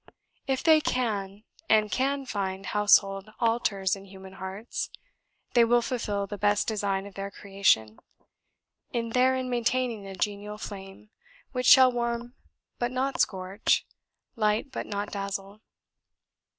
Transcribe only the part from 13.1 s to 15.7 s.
scorch, light but not dazzle.